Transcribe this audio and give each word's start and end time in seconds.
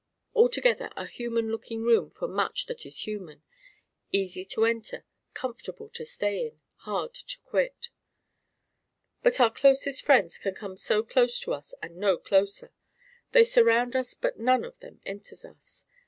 Altogether 0.33 0.89
a 0.97 1.05
human 1.05 1.51
looking 1.51 1.83
room 1.83 2.09
for 2.09 2.27
much 2.27 2.65
that 2.65 2.87
is 2.87 3.01
human; 3.05 3.43
easy 4.11 4.43
to 4.45 4.65
enter, 4.65 5.05
comfortable 5.35 5.89
to 5.89 6.03
stay 6.03 6.43
in, 6.47 6.59
hard 6.77 7.13
to 7.13 7.39
quit. 7.41 7.89
But 9.21 9.39
our 9.39 9.51
closest 9.53 10.01
friends 10.03 10.39
can 10.39 10.55
come 10.55 10.75
so 10.75 11.03
close 11.03 11.39
to 11.41 11.53
us 11.53 11.75
and 11.83 11.97
no 11.97 12.17
closer; 12.17 12.73
they 13.31 13.43
surround 13.43 13.95
us 13.95 14.15
but 14.15 14.39
none 14.39 14.63
of 14.65 14.79
them 14.79 15.01
enters 15.05 15.45
us. 15.45 15.85